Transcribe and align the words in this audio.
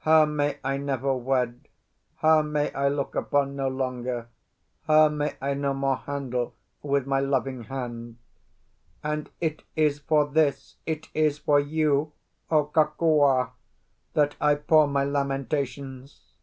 Her 0.00 0.26
may 0.26 0.58
I 0.62 0.76
never 0.76 1.14
wed, 1.16 1.66
her 2.16 2.42
may 2.42 2.70
I 2.74 2.88
look 2.90 3.14
upon 3.14 3.56
no 3.56 3.68
longer, 3.68 4.28
her 4.86 5.08
may 5.08 5.36
I 5.40 5.54
no 5.54 5.72
more 5.72 5.96
handle 5.96 6.54
with 6.82 7.06
my 7.06 7.20
loving 7.20 7.62
hand; 7.64 8.18
and 9.02 9.30
it 9.40 9.62
is 9.76 9.98
for 10.00 10.26
this, 10.26 10.76
it 10.84 11.08
is 11.14 11.38
for 11.38 11.58
you, 11.58 12.12
O 12.50 12.66
Kokua! 12.66 13.52
that 14.12 14.36
I 14.42 14.56
pour 14.56 14.86
my 14.86 15.04
lamentations!" 15.04 16.34